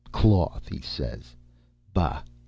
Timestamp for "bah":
1.93-2.23